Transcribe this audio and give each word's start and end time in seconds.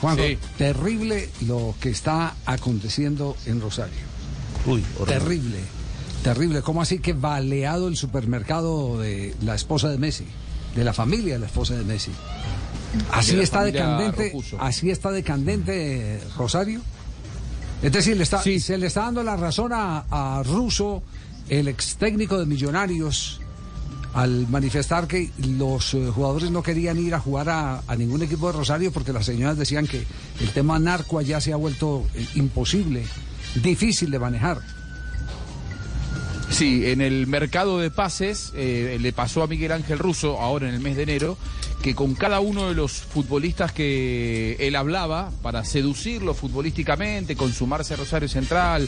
Juanjo, 0.00 0.22
Sí. 0.24 0.38
terrible 0.58 1.28
lo 1.46 1.74
que 1.80 1.90
está 1.90 2.34
aconteciendo 2.46 3.36
en 3.46 3.60
Rosario. 3.60 3.94
Uy, 4.66 4.82
Terrible, 5.06 5.58
terrible. 6.22 6.62
¿Cómo 6.62 6.82
así 6.82 6.98
que 6.98 7.12
baleado 7.12 7.88
el 7.88 7.96
supermercado 7.96 8.98
de 9.00 9.34
la 9.42 9.54
esposa 9.54 9.88
de 9.88 9.98
Messi? 9.98 10.24
De 10.76 10.84
la 10.84 10.92
familia 10.92 11.34
de 11.34 11.40
la 11.40 11.46
esposa 11.46 11.74
de 11.74 11.84
Messi. 11.84 12.10
Así 13.10 13.36
De 13.36 13.42
está 13.42 13.64
decandente, 13.64 14.26
Rocuso. 14.26 14.56
así 14.60 14.90
está 14.90 15.10
decandente 15.10 16.20
Rosario. 16.36 16.80
Es 17.82 17.90
decir, 17.92 18.16
le 18.16 18.22
está, 18.22 18.42
Sí. 18.42 18.60
se 18.60 18.78
le 18.78 18.86
está 18.86 19.02
dando 19.02 19.22
la 19.22 19.36
razón 19.36 19.72
a, 19.72 20.04
a 20.10 20.42
Russo, 20.44 21.02
el 21.48 21.68
ex 21.68 21.96
técnico 21.96 22.38
de 22.38 22.46
Millonarios, 22.46 23.40
al 24.14 24.46
manifestar 24.48 25.06
que 25.06 25.30
los 25.56 25.94
eh, 25.94 26.10
jugadores 26.14 26.50
no 26.50 26.62
querían 26.62 26.98
ir 26.98 27.14
a 27.14 27.20
jugar 27.20 27.48
a, 27.48 27.82
a 27.86 27.96
ningún 27.96 28.22
equipo 28.22 28.48
de 28.48 28.58
Rosario 28.58 28.92
porque 28.92 29.12
las 29.12 29.24
señoras 29.24 29.56
decían 29.56 29.86
que 29.86 30.04
el 30.40 30.50
tema 30.50 30.78
narco 30.78 31.18
allá 31.18 31.40
se 31.40 31.52
ha 31.52 31.56
vuelto 31.56 32.06
eh, 32.14 32.26
imposible, 32.34 33.04
difícil 33.62 34.10
de 34.10 34.18
manejar. 34.18 34.60
Sí, 36.52 36.86
en 36.90 37.00
el 37.00 37.26
mercado 37.26 37.78
de 37.78 37.90
pases 37.90 38.52
eh, 38.54 38.98
le 39.00 39.12
pasó 39.14 39.42
a 39.42 39.46
Miguel 39.46 39.72
Ángel 39.72 39.98
Russo, 39.98 40.38
ahora 40.38 40.68
en 40.68 40.74
el 40.74 40.80
mes 40.80 40.96
de 40.96 41.04
enero, 41.04 41.38
que 41.82 41.94
con 41.94 42.14
cada 42.14 42.40
uno 42.40 42.68
de 42.68 42.74
los 42.74 42.92
futbolistas 42.92 43.72
que 43.72 44.56
él 44.60 44.76
hablaba, 44.76 45.30
para 45.40 45.64
seducirlo 45.64 46.34
futbolísticamente, 46.34 47.36
consumarse 47.36 47.96
Rosario 47.96 48.28
Central, 48.28 48.86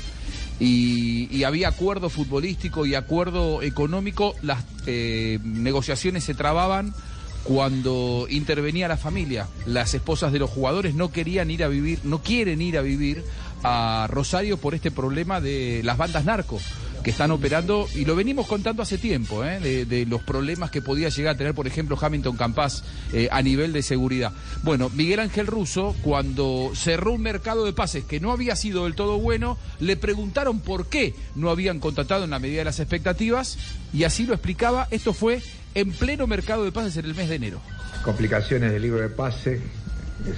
y, 0.61 1.29
y 1.35 1.45
había 1.45 1.69
acuerdo 1.69 2.09
futbolístico 2.09 2.87
y 2.87 2.95
acuerdo 2.95 3.63
económico, 3.63 4.35
las 4.43 4.65
eh, 4.87 5.39
negociaciones 5.43 6.25
se 6.25 6.35
trababan 6.35 6.95
cuando 7.43 8.27
intervenía 8.31 8.89
la 8.89 8.97
familia. 8.97 9.47
Las 9.67 9.95
esposas 9.95 10.33
de 10.33 10.39
los 10.39 10.51
jugadores 10.51 10.95
no 10.95 11.13
querían 11.13 11.51
ir 11.51 11.63
a 11.65 11.69
vivir, 11.69 12.01
no 12.05 12.23
quieren 12.23 12.63
ir 12.63 12.79
a 12.79 12.83
vivir 12.83 13.25
a 13.63 14.07
Rosario 14.11 14.57
por 14.57 14.75
este 14.75 14.91
problema 14.91 15.41
de 15.41 15.83
las 15.85 15.97
bandas 15.97 16.25
narco 16.25 16.59
que 17.05 17.11
están 17.11 17.31
operando, 17.31 17.87
y 17.95 18.07
lo 18.07 18.17
venimos 18.17 18.47
contando 18.47 18.83
hace 18.83 18.97
tiempo, 18.97 19.45
¿eh? 19.45 19.61
de, 19.61 20.07
los 20.07 20.23
problemas 20.23 20.71
que 20.71 20.81
podía 20.81 21.11
llegar 21.11 21.35
a 21.35 21.39
tener, 21.39 21.55
por 21.55 21.67
ejemplo, 21.67 21.99
Hamilton 22.01 22.37
Campas 22.37 22.83
eh, 23.13 23.29
a 23.31 23.43
nivel 23.43 23.75
de 23.75 23.83
seguridad. 23.83 24.33
Bueno, 24.63 24.91
Miguel 24.91 25.21
Ángel 25.21 25.47
Russo, 25.47 25.95
cuando 26.03 26.73
cerró 26.75 27.13
un 27.13 27.21
mercado 27.21 27.67
de 27.67 27.75
pases 27.75 28.05
que 28.05 28.21
no 28.21 28.33
había 28.33 28.57
sido 28.57 28.85
del 28.85 28.95
todo 28.95 29.19
bueno, 29.19 29.59
le 29.81 29.97
preguntaron 29.97 30.61
por 30.61 30.87
qué 30.87 31.15
no 31.35 31.51
habían 31.51 31.79
contratado 31.79 32.25
en 32.25 32.31
la 32.31 32.39
medida 32.39 32.61
de 32.61 32.65
las 32.65 32.81
expectativas, 32.81 33.59
y 33.93 34.05
así 34.05 34.25
lo 34.25 34.33
explicaba, 34.33 34.89
esto 34.91 35.13
fue 35.13 35.43
en 35.75 35.93
pleno 35.93 36.27
mercado 36.27 36.65
de 36.65 36.73
pases 36.73 36.97
en 36.97 37.05
el 37.05 37.15
mes 37.15 37.29
de 37.29 37.35
enero. 37.35 37.61
complicaciones 38.03 38.73
del 38.73 38.81
libro 38.81 39.01
de 39.01 39.11
pase, 39.11 39.61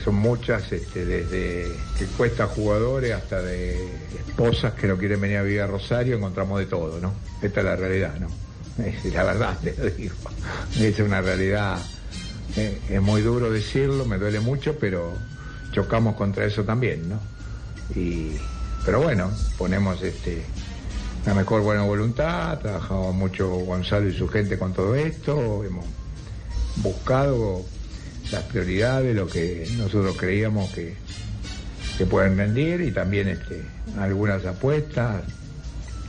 son 0.03 0.17
muchas, 0.17 0.73
este, 0.73 1.05
desde 1.05 1.71
que 1.99 2.07
cuesta 2.17 2.47
jugadores 2.47 3.13
hasta 3.13 3.41
de 3.41 3.89
esposas 4.27 4.75
que 4.75 4.87
no 4.89 4.97
quieren 4.97 5.21
venir 5.21 5.39
a 5.39 5.43
vivir 5.43 5.61
a 5.61 5.67
Rosario, 5.67 6.17
encontramos 6.17 6.59
de 6.59 6.67
todo, 6.67 7.01
¿no? 7.01 7.13
Esta 7.41 7.61
es 7.61 7.67
la 7.67 7.77
realidad, 7.77 8.15
¿no? 8.19 8.29
La 9.13 9.25
verdad, 9.25 9.57
te 9.63 9.75
lo 9.79 9.89
digo. 9.91 10.15
Es 10.79 10.99
una 10.99 11.21
realidad, 11.21 11.79
eh, 12.57 12.81
es 12.91 13.01
muy 13.01 13.23
duro 13.23 13.51
decirlo, 13.51 14.05
me 14.05 14.19
duele 14.19 14.41
mucho, 14.41 14.77
pero 14.79 15.13
chocamos 15.73 16.17
contra 16.17 16.45
eso 16.45 16.65
también, 16.65 17.09
¿no? 17.09 17.21
Y, 17.95 18.37
pero 18.85 19.01
bueno, 19.01 19.31
ponemos 19.57 20.03
este, 20.03 20.43
la 21.25 21.35
mejor 21.35 21.63
buena 21.63 21.83
voluntad, 21.83 22.59
trabajamos 22.59 23.15
mucho 23.15 23.49
Gonzalo 23.49 24.09
y 24.09 24.17
su 24.17 24.29
gente 24.29 24.59
con 24.59 24.73
todo 24.73 24.95
esto, 24.97 25.65
hemos 25.65 25.85
buscado 26.77 27.65
las 28.31 28.43
prioridades, 28.45 29.15
lo 29.15 29.27
que 29.27 29.67
nosotros 29.77 30.17
creíamos 30.17 30.73
que, 30.73 30.95
que 31.99 32.07
pueden 32.07 32.37
rendir 32.37 32.81
y 32.81 32.91
también 32.91 33.29
este, 33.29 33.63
algunas 33.99 34.45
apuestas 34.45 35.23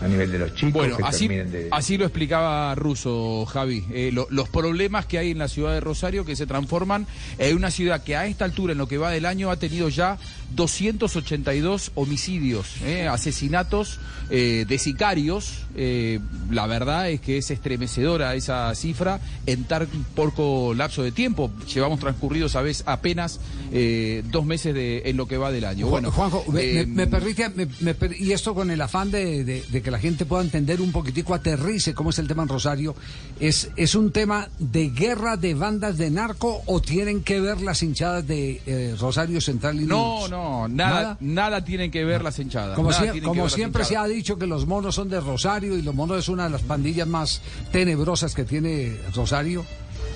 a 0.01 0.07
nivel 0.07 0.31
de 0.31 0.39
los 0.39 0.53
chicos 0.55 0.73
Bueno, 0.73 0.97
que 0.97 1.03
así, 1.03 1.27
de... 1.27 1.67
así 1.71 1.97
lo 1.97 2.05
explicaba 2.05 2.73
Russo, 2.75 3.45
Javi. 3.45 3.83
Eh, 3.91 4.11
lo- 4.13 4.27
los 4.29 4.49
problemas 4.49 5.05
que 5.05 5.17
hay 5.17 5.31
en 5.31 5.37
la 5.39 5.47
ciudad 5.47 5.73
de 5.73 5.79
Rosario 5.79 6.25
que 6.25 6.35
se 6.35 6.45
transforman 6.45 7.07
en 7.37 7.55
una 7.55 7.71
ciudad 7.71 8.03
que 8.03 8.15
a 8.15 8.25
esta 8.27 8.45
altura, 8.45 8.73
en 8.73 8.77
lo 8.77 8.87
que 8.87 8.97
va 8.97 9.11
del 9.11 9.25
año, 9.25 9.49
ha 9.51 9.57
tenido 9.57 9.89
ya 9.89 10.17
282 10.55 11.91
homicidios, 11.95 12.67
eh, 12.83 13.07
asesinatos 13.07 13.99
eh, 14.29 14.65
de 14.67 14.77
sicarios. 14.77 15.63
Eh, 15.75 16.19
la 16.51 16.67
verdad 16.67 17.09
es 17.09 17.21
que 17.21 17.37
es 17.37 17.51
estremecedora 17.51 18.33
esa 18.35 18.73
cifra 18.75 19.19
en 19.45 19.63
tan 19.65 19.87
poco 20.15 20.73
lapso 20.73 21.03
de 21.03 21.11
tiempo. 21.11 21.51
Llevamos 21.73 21.99
transcurridos 21.99 22.55
a 22.55 22.61
veces 22.61 22.83
apenas 22.87 23.39
eh, 23.71 24.23
dos 24.31 24.45
meses 24.45 24.73
de, 24.73 25.03
en 25.05 25.17
lo 25.17 25.27
que 25.27 25.37
va 25.37 25.51
del 25.51 25.65
año. 25.65 25.87
Bueno, 25.87 26.11
Juanjo, 26.11 26.43
me, 26.51 26.73
me- 26.73 26.85
me 26.85 27.07
permite, 27.07 27.49
me- 27.49 27.67
me 27.81 27.95
y 28.19 28.31
esto 28.31 28.53
con 28.55 28.71
el 28.71 28.81
afán 28.81 29.11
de, 29.11 29.43
de- 29.43 29.63
de 29.69 29.81
que 29.87 29.91
la 29.91 29.99
gente 29.99 30.25
pueda 30.25 30.43
entender 30.43 30.81
un 30.81 30.91
poquitico, 30.91 31.33
aterrice 31.33 31.93
cómo 31.93 32.09
es 32.09 32.19
el 32.19 32.27
tema 32.27 32.43
en 32.43 32.49
Rosario, 32.49 32.93
¿es, 33.39 33.71
¿es 33.77 33.95
un 33.95 34.11
tema 34.11 34.49
de 34.59 34.89
guerra 34.89 35.37
de 35.37 35.53
bandas 35.53 35.97
de 35.97 36.11
narco 36.11 36.61
o 36.65 36.81
tienen 36.81 37.23
que 37.23 37.39
ver 37.39 37.61
las 37.61 37.81
hinchadas 37.81 38.27
de 38.27 38.61
eh, 38.65 38.95
Rosario 38.99 39.39
Central 39.39 39.79
y 39.79 39.85
No, 39.85 40.27
no, 40.27 40.67
nada, 40.67 41.15
nada, 41.21 41.63
tienen 41.63 41.89
que 41.89 42.03
ver 42.03 42.21
las 42.21 42.37
hinchadas. 42.37 42.75
Como, 42.75 42.89
como 43.23 43.47
siempre 43.47 43.85
se 43.85 43.95
ha 43.95 44.05
dicho 44.07 44.37
que 44.37 44.45
los 44.45 44.67
monos 44.67 44.93
son 44.93 45.07
de 45.07 45.21
Rosario 45.21 45.77
y 45.77 45.81
los 45.81 45.95
monos 45.95 46.17
es 46.17 46.27
una 46.27 46.43
de 46.43 46.49
las 46.49 46.63
pandillas 46.63 47.07
más 47.07 47.41
tenebrosas 47.71 48.35
que 48.35 48.43
tiene 48.43 48.93
Rosario, 49.15 49.63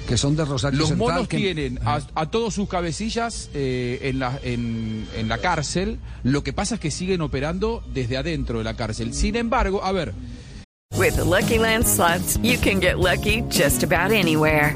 que 0.08 0.18
son 0.18 0.36
de 0.36 0.44
Rosario 0.46 0.80
Los 0.80 0.90
Central. 0.90 1.10
monos 1.14 1.28
que- 1.28 1.38
tienen 1.38 1.80
a, 1.86 2.02
a 2.16 2.30
todos 2.30 2.54
sus 2.54 2.68
cabecillas 2.68 3.50
eh, 3.54 4.00
en, 4.04 4.20
la, 4.20 4.40
en, 4.44 5.08
en 5.16 5.28
la 5.30 5.38
cárcel. 5.38 6.00
Lo 6.24 6.44
que 6.44 6.52
pasa 6.54 6.76
es 6.76 6.82
que 6.82 6.92
siguen 6.92 7.22
operando 7.22 7.84
desde 7.94 8.18
adentro 8.18 8.58
de 8.58 8.64
la 8.64 8.76
cárcel. 8.76 9.14
Sin 9.14 9.36
embargo, 9.36 9.84
a 9.84 9.92
ver, 9.92 10.14
With 10.98 11.14
the 11.16 11.24
Lucky 11.24 11.58
Land 11.58 11.86
slots, 11.86 12.38
you 12.44 12.58
can 12.62 12.82
get 12.82 12.98
lucky 12.98 13.44
just 13.50 13.82
about 13.84 14.12
anywhere. 14.12 14.76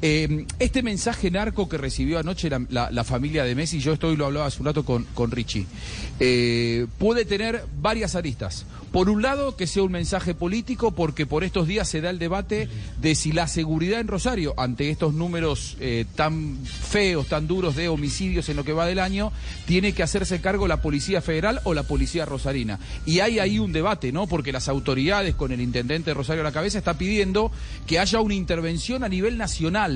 Eh, 0.00 0.46
este 0.60 0.82
mensaje 0.82 1.30
narco 1.30 1.68
que 1.68 1.76
recibió 1.76 2.18
anoche 2.18 2.48
la, 2.48 3.04
familia 3.04 3.44
de 3.44 3.54
Messi, 3.54 3.80
yo 3.80 3.92
esto 3.92 4.08
hoy 4.08 4.16
lo 4.16 4.26
hablaba 4.26 4.46
hace 4.46 4.60
un 4.60 4.66
rato 4.66 4.84
con, 4.84 5.30
Richie, 5.30 5.66
eh, 6.20 6.86
puede 6.98 7.24
tener 7.24 7.64
varias 7.80 8.14
aristas. 8.14 8.64
Por 8.92 9.10
un 9.10 9.20
lado, 9.20 9.54
que 9.54 9.66
sea 9.66 9.82
un 9.82 9.92
mensaje 9.92 10.34
político, 10.34 10.92
porque 10.92 11.26
por 11.26 11.44
estos 11.44 11.66
días 11.66 11.88
se 11.88 12.00
da 12.00 12.08
el 12.08 12.18
debate 12.18 12.68
de 13.00 13.14
si 13.14 13.32
la 13.32 13.46
seguridad 13.46 14.00
en 14.00 14.08
Rosario, 14.08 14.54
ante 14.56 14.88
estos 14.88 15.12
números 15.12 15.76
eh, 15.78 16.06
tan 16.14 16.58
feos, 16.64 17.26
tan 17.26 17.46
duros 17.46 17.76
de 17.76 17.88
homicidios 17.88 18.48
en 18.48 18.56
lo 18.56 18.64
que 18.64 18.72
va 18.72 18.86
del 18.86 18.98
año, 18.98 19.30
tiene 19.66 19.92
que 19.92 20.02
hacerse 20.02 20.40
cargo 20.40 20.66
la 20.68 20.80
Policía 20.80 21.20
Federal 21.20 21.60
o 21.64 21.74
la 21.74 21.82
Policía 21.82 22.24
Rosarina. 22.24 22.78
Y 23.04 23.20
hay 23.20 23.40
ahí 23.40 23.58
un 23.58 23.72
debate, 23.72 24.10
¿no? 24.10 24.26
Porque 24.26 24.52
las 24.52 24.68
autoridades, 24.68 25.34
con 25.34 25.52
el 25.52 25.60
intendente 25.60 26.10
de 26.10 26.14
Rosario 26.14 26.40
a 26.40 26.44
la 26.44 26.52
cabeza, 26.52 26.78
está 26.78 26.96
pidiendo 26.96 27.52
que 27.86 27.98
haya 27.98 28.20
una 28.20 28.34
intervención 28.34 29.04
a 29.04 29.08
nivel 29.08 29.36
nacional, 29.36 29.87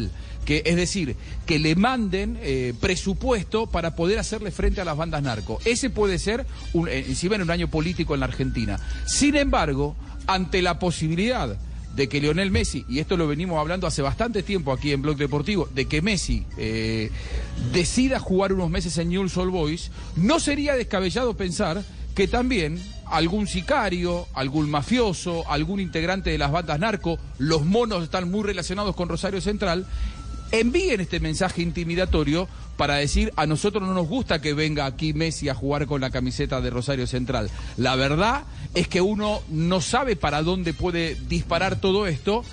que 0.44 0.62
es 0.66 0.76
decir, 0.76 1.16
que 1.46 1.58
le 1.58 1.76
manden 1.76 2.38
eh, 2.42 2.74
presupuesto 2.80 3.66
para 3.66 3.94
poder 3.94 4.18
hacerle 4.18 4.50
frente 4.50 4.80
a 4.80 4.84
las 4.84 4.96
bandas 4.96 5.22
narco. 5.22 5.60
Ese 5.64 5.90
puede 5.90 6.18
ser, 6.18 6.46
un, 6.72 6.88
eh, 6.88 7.04
encima 7.08 7.36
en 7.36 7.42
un 7.42 7.50
año 7.50 7.68
político 7.68 8.14
en 8.14 8.20
la 8.20 8.26
Argentina. 8.26 8.78
Sin 9.06 9.36
embargo, 9.36 9.94
ante 10.26 10.62
la 10.62 10.78
posibilidad 10.78 11.56
de 11.94 12.08
que 12.08 12.20
Lionel 12.20 12.50
Messi, 12.50 12.84
y 12.88 12.98
esto 12.98 13.16
lo 13.16 13.28
venimos 13.28 13.58
hablando 13.58 13.86
hace 13.86 14.02
bastante 14.02 14.42
tiempo 14.42 14.72
aquí 14.72 14.92
en 14.92 15.02
Blog 15.02 15.16
Deportivo, 15.16 15.68
de 15.74 15.86
que 15.86 16.00
Messi 16.00 16.44
eh, 16.56 17.10
decida 17.72 18.18
jugar 18.18 18.52
unos 18.52 18.70
meses 18.70 18.96
en 18.98 19.10
Newell's 19.10 19.36
Old 19.36 19.52
Boys, 19.52 19.90
no 20.16 20.40
sería 20.40 20.74
descabellado 20.74 21.36
pensar 21.36 21.84
que 22.14 22.28
también 22.28 22.82
algún 23.12 23.46
sicario, 23.46 24.26
algún 24.32 24.70
mafioso, 24.70 25.44
algún 25.48 25.80
integrante 25.80 26.30
de 26.30 26.38
las 26.38 26.50
bandas 26.50 26.80
narco, 26.80 27.18
los 27.38 27.64
monos 27.64 28.02
están 28.02 28.30
muy 28.30 28.42
relacionados 28.42 28.96
con 28.96 29.08
Rosario 29.08 29.42
Central, 29.42 29.86
envíen 30.50 31.02
este 31.02 31.20
mensaje 31.20 31.60
intimidatorio 31.60 32.48
para 32.78 32.96
decir 32.96 33.30
a 33.36 33.46
nosotros 33.46 33.86
no 33.86 33.92
nos 33.92 34.08
gusta 34.08 34.40
que 34.40 34.54
venga 34.54 34.86
aquí 34.86 35.12
Messi 35.12 35.50
a 35.50 35.54
jugar 35.54 35.86
con 35.86 36.00
la 36.00 36.10
camiseta 36.10 36.62
de 36.62 36.70
Rosario 36.70 37.06
Central. 37.06 37.50
La 37.76 37.96
verdad 37.96 38.44
es 38.74 38.88
que 38.88 39.02
uno 39.02 39.42
no 39.50 39.82
sabe 39.82 40.16
para 40.16 40.42
dónde 40.42 40.72
puede 40.72 41.14
disparar 41.28 41.76
todo 41.76 42.06
esto, 42.06 42.44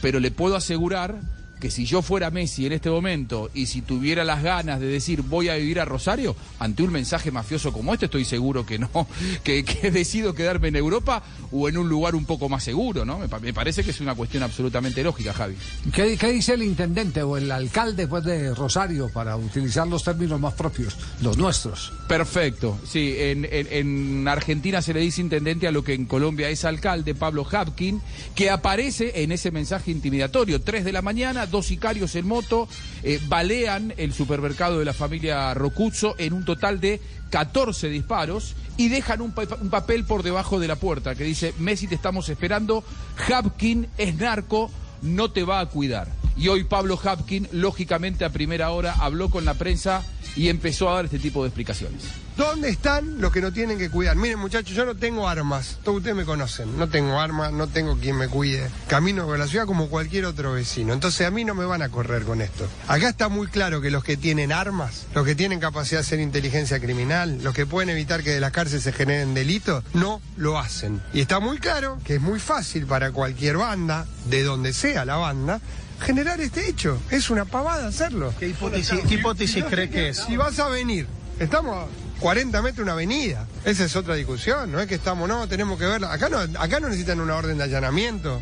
pero 0.00 0.18
le 0.18 0.30
puedo 0.30 0.56
asegurar 0.56 1.20
que 1.60 1.70
si 1.70 1.86
yo 1.86 2.02
fuera 2.02 2.30
Messi 2.30 2.66
en 2.66 2.72
este 2.72 2.90
momento 2.90 3.50
y 3.54 3.66
si 3.66 3.82
tuviera 3.82 4.24
las 4.24 4.42
ganas 4.42 4.80
de 4.80 4.86
decir 4.86 5.22
voy 5.22 5.48
a 5.48 5.56
vivir 5.56 5.80
a 5.80 5.84
Rosario, 5.84 6.36
ante 6.58 6.82
un 6.82 6.92
mensaje 6.92 7.30
mafioso 7.30 7.72
como 7.72 7.92
este, 7.92 8.06
estoy 8.06 8.24
seguro 8.24 8.66
que 8.66 8.78
no, 8.78 8.90
que, 9.44 9.62
decido 9.90 10.34
quedarme 10.34 10.68
en 10.68 10.76
Europa 10.76 11.22
o 11.52 11.68
en 11.68 11.78
un 11.78 11.88
lugar 11.88 12.14
un 12.14 12.24
poco 12.24 12.48
más 12.48 12.64
seguro, 12.64 13.04
¿no? 13.04 13.18
Me, 13.18 13.52
parece 13.52 13.84
que 13.84 13.90
es 13.90 14.00
una 14.00 14.14
cuestión 14.14 14.42
absolutamente 14.42 15.02
lógica, 15.02 15.32
Javi. 15.32 15.56
¿Qué, 15.92 16.16
dice 16.32 16.54
el 16.54 16.62
intendente 16.62 17.22
o 17.22 17.36
el 17.36 17.50
alcalde 17.50 18.06
pues, 18.06 18.24
de 18.24 18.54
Rosario 18.54 19.08
para 19.12 19.36
utilizar 19.36 19.86
los 19.86 20.02
términos 20.02 20.40
más 20.40 20.54
propios, 20.54 20.96
los 21.22 21.38
nuestros? 21.38 21.92
Perfecto, 22.08 22.78
sí, 22.86 23.14
en, 23.18 23.46
en 23.50 24.28
Argentina 24.28 24.82
se 24.82 24.92
le 24.92 25.00
dice 25.00 25.20
intendente 25.20 25.66
a 25.66 25.72
lo 25.72 25.82
que 25.82 25.94
en 25.94 26.04
Colombia 26.04 26.48
es 26.50 26.64
alcalde, 26.64 27.14
Pablo 27.14 27.46
Hapkin, 27.50 28.00
que 28.34 28.50
aparece 28.50 29.22
en 29.22 29.32
ese 29.32 29.50
mensaje 29.50 29.90
intimidatorio, 29.90 30.60
3 30.60 30.84
de 30.84 30.92
la 30.92 31.02
mañana, 31.02 31.45
dos 31.50 31.66
sicarios 31.66 32.14
en 32.14 32.26
moto 32.26 32.68
eh, 33.02 33.20
balean 33.28 33.94
el 33.96 34.12
supermercado 34.12 34.78
de 34.78 34.84
la 34.84 34.92
familia 34.92 35.54
Rocuzzo 35.54 36.14
en 36.18 36.32
un 36.32 36.44
total 36.44 36.80
de 36.80 37.00
14 37.30 37.88
disparos 37.88 38.54
y 38.76 38.88
dejan 38.88 39.20
un, 39.20 39.34
un, 39.60 39.70
papel 39.70 40.04
por 40.04 40.22
debajo 40.22 40.60
de 40.60 40.68
la 40.68 40.76
puerta 40.76 41.14
que 41.14 41.24
dice, 41.24 41.54
Messi 41.58 41.86
te 41.86 41.94
estamos 41.94 42.28
esperando, 42.28 42.84
Hapkin 43.28 43.88
es 43.96 44.16
narco, 44.16 44.70
no 45.02 45.30
te 45.30 45.44
va 45.44 45.60
a 45.60 45.66
cuidar. 45.66 46.08
Y 46.36 46.48
hoy 46.48 46.64
Pablo 46.64 47.00
Hapkin, 47.02 47.48
lógicamente 47.52 48.24
a 48.24 48.30
primera 48.30 48.70
hora, 48.70 48.94
habló 48.98 49.30
con 49.30 49.44
la 49.44 49.54
prensa 49.54 50.02
y 50.36 50.48
empezó 50.50 50.90
a 50.90 50.96
dar 50.96 51.06
este 51.06 51.18
tipo 51.18 51.42
de 51.42 51.48
explicaciones. 51.48 52.02
¿Dónde 52.36 52.68
están 52.68 53.22
los 53.22 53.32
que 53.32 53.40
no 53.40 53.50
tienen 53.50 53.78
que 53.78 53.88
cuidar? 53.88 54.16
Miren 54.16 54.38
muchachos, 54.38 54.76
yo 54.76 54.84
no 54.84 54.94
tengo 54.94 55.26
armas, 55.26 55.78
todos 55.82 55.98
ustedes 55.98 56.14
me 56.14 56.26
conocen, 56.26 56.76
no 56.78 56.86
tengo 56.86 57.18
armas, 57.18 57.50
no 57.54 57.66
tengo 57.66 57.96
quien 57.96 58.16
me 58.16 58.28
cuide. 58.28 58.68
Camino 58.88 59.24
por 59.24 59.38
la 59.38 59.46
ciudad 59.46 59.64
como 59.64 59.88
cualquier 59.88 60.26
otro 60.26 60.52
vecino, 60.52 60.92
entonces 60.92 61.26
a 61.26 61.30
mí 61.30 61.46
no 61.46 61.54
me 61.54 61.64
van 61.64 61.80
a 61.80 61.88
correr 61.88 62.24
con 62.24 62.42
esto. 62.42 62.68
Acá 62.86 63.08
está 63.08 63.30
muy 63.30 63.46
claro 63.46 63.80
que 63.80 63.90
los 63.90 64.04
que 64.04 64.18
tienen 64.18 64.52
armas, 64.52 65.06
los 65.14 65.24
que 65.24 65.34
tienen 65.34 65.60
capacidad 65.60 66.00
de 66.00 66.06
hacer 66.06 66.20
inteligencia 66.20 66.78
criminal, 66.78 67.38
los 67.42 67.54
que 67.54 67.64
pueden 67.64 67.88
evitar 67.88 68.22
que 68.22 68.32
de 68.32 68.40
las 68.40 68.52
cárceles 68.52 68.82
se 68.82 68.92
generen 68.92 69.32
delitos, 69.32 69.82
no 69.94 70.20
lo 70.36 70.58
hacen. 70.58 71.00
Y 71.14 71.22
está 71.22 71.40
muy 71.40 71.56
claro 71.56 71.98
que 72.04 72.16
es 72.16 72.20
muy 72.20 72.38
fácil 72.38 72.84
para 72.84 73.12
cualquier 73.12 73.56
banda, 73.56 74.06
de 74.28 74.42
donde 74.42 74.74
sea 74.74 75.06
la 75.06 75.16
banda, 75.16 75.62
generar 76.00 76.40
este 76.40 76.68
hecho. 76.68 76.98
Es 77.10 77.30
una 77.30 77.44
pavada 77.44 77.88
hacerlo. 77.88 78.34
¿Qué 78.38 78.48
hipótesis, 78.48 79.64
cree 79.64 79.90
que 79.90 80.10
es? 80.10 80.18
Si 80.18 80.36
vas 80.36 80.58
a 80.58 80.68
venir, 80.68 81.06
estamos 81.38 81.76
a 81.76 82.20
40 82.20 82.62
metros 82.62 82.76
de 82.78 82.82
una 82.82 82.92
avenida. 82.92 83.46
Esa 83.64 83.84
es 83.84 83.96
otra 83.96 84.14
discusión, 84.14 84.72
no 84.72 84.80
es 84.80 84.86
que 84.86 84.94
estamos, 84.94 85.28
no, 85.28 85.48
tenemos 85.48 85.78
que 85.78 85.86
verla. 85.86 86.12
Acá 86.12 86.28
no, 86.28 86.38
acá 86.38 86.80
no 86.80 86.88
necesitan 86.88 87.20
una 87.20 87.36
orden 87.36 87.58
de 87.58 87.64
allanamiento 87.64 88.40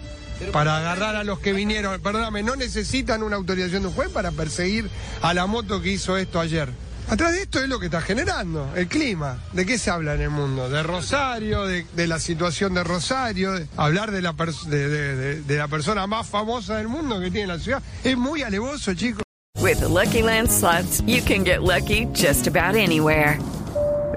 para 0.53 0.79
agarrar 0.79 1.17
a 1.17 1.25
los 1.25 1.39
que 1.39 1.53
vinieron. 1.53 2.01
Perdóname, 2.01 2.43
no 2.43 2.57
necesitan 2.57 3.23
una 3.23 3.37
autorización 3.37 3.83
de 3.83 3.89
un 3.89 3.95
juez 3.95 4.09
para 4.11 4.31
perseguir 4.33 4.91
a 5.23 5.35
la 5.35 5.47
moto 5.47 5.81
que 5.81 5.91
hizo 5.91 6.17
esto 6.17 6.41
ayer. 6.41 6.69
Atrás 7.09 7.33
de 7.33 7.43
esto 7.43 7.61
es 7.61 7.69
lo 7.69 7.79
que 7.79 7.87
está 7.87 8.01
generando, 8.01 8.73
el 8.75 8.89
clima. 8.89 9.39
¿De 9.53 9.67
qué 9.67 9.79
se 9.79 9.91
habla 9.91 10.15
en 10.15 10.23
el 10.23 10.31
mundo? 10.31 10.69
De 10.69 10.83
Rosario, 10.83 11.65
de, 11.67 12.07
la 12.07 12.19
situación 12.19 12.75
de 12.75 12.83
Rosario, 12.83 13.53
de 13.53 13.67
hablar 13.77 14.11
de 14.11 14.23
la, 14.23 14.33
de, 14.33 15.43
de, 15.43 15.57
la 15.57 15.69
persona 15.69 16.07
más 16.07 16.27
famosa 16.27 16.77
del 16.77 16.89
mundo 16.89 17.21
que 17.21 17.31
tiene 17.31 17.49
la 17.49 17.59
ciudad. 17.59 17.83
Es 18.03 18.17
muy 18.17 18.43
alevoso, 18.43 18.95
chicos. 18.95 19.23
With 19.61 19.81
Lucky 19.83 20.23
Land 20.23 20.51
slots, 20.51 21.03
you 21.07 21.23
can 21.23 21.45
get 21.45 21.63
lucky 21.63 22.07
just 22.13 22.47
about 22.47 22.75
anywhere. 22.75 23.39